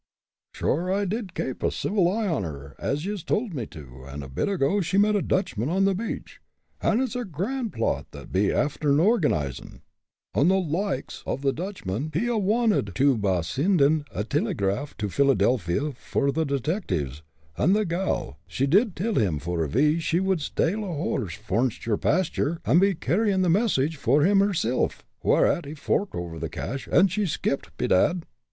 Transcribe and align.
"Sure 0.51 0.91
I 0.91 1.05
did 1.05 1.35
kape 1.35 1.61
a 1.61 1.69
civil 1.71 2.11
eye 2.11 2.25
on 2.27 2.41
her, 2.41 2.75
as 2.79 3.05
yez 3.05 3.21
told 3.23 3.53
me 3.53 3.67
to, 3.67 4.03
and 4.07 4.23
a 4.23 4.27
bit 4.27 4.49
ago 4.49 4.81
she 4.81 4.97
met 4.97 5.15
a 5.15 5.21
Dutchman 5.21 5.69
on 5.69 5.85
the 5.85 5.93
beach, 5.93 6.41
an' 6.81 7.01
it's 7.01 7.15
a 7.15 7.23
grand 7.23 7.71
plot 7.71 8.07
tha 8.09 8.25
be 8.25 8.49
afther 8.49 8.97
organizin'. 8.99 9.81
The 10.33 10.41
loikes 10.41 11.21
av 11.27 11.43
the 11.43 11.53
Dutchman 11.53 12.09
he 12.15 12.25
ha 12.25 12.37
wanted 12.37 12.95
to 12.95 13.15
ba 13.15 13.43
sindin' 13.43 14.03
a 14.11 14.23
tiligraph 14.23 14.81
missage 14.81 14.97
to 14.97 15.09
Philadelphia 15.09 15.91
for 15.91 16.31
tha 16.31 16.45
detectives, 16.45 17.21
an 17.55 17.73
tha 17.73 17.85
gal 17.85 18.39
she 18.47 18.65
did 18.65 18.95
till 18.95 19.13
him 19.17 19.37
for 19.37 19.63
a 19.63 19.69
V 19.69 19.99
she 19.99 20.19
would 20.19 20.41
stale 20.41 20.83
a 20.83 20.87
horse 20.87 21.35
forninst 21.37 21.85
your 21.85 21.97
pasture 21.97 22.59
an' 22.65 22.79
be 22.79 22.95
carryin' 22.95 23.43
the 23.43 23.49
missage 23.51 23.97
for 23.97 24.23
him 24.23 24.39
hersilf, 24.39 25.03
whereat 25.21 25.67
he 25.67 25.75
forked 25.75 26.15
over 26.15 26.39
the 26.39 26.49
cash, 26.49 26.89
and 26.91 27.11
she 27.11 27.27
skipped, 27.27 27.77
bedad!" 27.77 28.25